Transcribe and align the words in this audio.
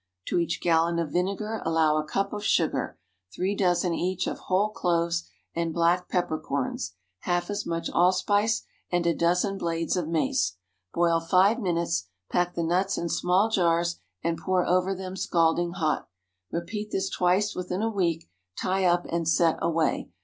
To 0.29 0.39
each 0.39 0.61
gallon 0.61 0.97
of 0.97 1.11
vinegar 1.11 1.61
allow 1.63 1.97
a 1.97 2.03
cup 2.03 2.33
of 2.33 2.43
sugar, 2.43 2.97
three 3.35 3.53
dozen 3.55 3.93
each 3.93 4.25
of 4.25 4.39
whole 4.49 4.71
cloves 4.71 5.29
and 5.53 5.75
black 5.75 6.09
pepper 6.09 6.39
corns, 6.39 6.95
half 7.19 7.51
as 7.51 7.67
much 7.67 7.87
allspice, 7.91 8.63
and 8.91 9.05
a 9.05 9.13
dozen 9.13 9.59
blades 9.59 9.95
of 9.95 10.07
mace. 10.07 10.57
Boil 10.91 11.19
five 11.19 11.59
minutes; 11.59 12.07
pack 12.31 12.55
the 12.55 12.63
nuts 12.63 12.97
in 12.97 13.09
small 13.09 13.51
jars 13.51 13.99
and 14.23 14.39
pour 14.39 14.65
over 14.65 14.95
them 14.95 15.15
scalding 15.15 15.73
hot. 15.73 16.09
Repeat 16.49 16.89
this 16.89 17.07
twice 17.07 17.53
within 17.53 17.83
a 17.83 17.87
week; 17.91 18.27
tie 18.59 18.85
up 18.85 19.05
and 19.07 19.29
set 19.29 19.59
away. 19.61 20.09